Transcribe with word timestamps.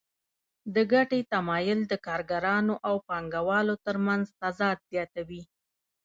د 0.75 0.77
ګټې 0.91 1.19
تمایل 1.33 1.79
د 1.87 1.93
کارګرانو 2.07 2.73
او 2.87 2.95
پانګوالو 3.07 3.75
ترمنځ 3.85 4.25
تضاد 4.41 4.77
زیاتوي 4.91 5.41